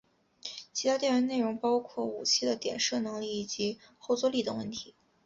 [0.73, 4.95] 其他调研内容包括武器的点射能力以及后座力等问题。